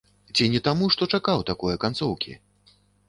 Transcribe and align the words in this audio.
Ці 0.35 0.47
не 0.53 0.61
таму, 0.67 0.87
што 0.95 1.07
чакаў 1.17 1.45
такое 1.51 1.75
канцоўкі? 1.85 2.33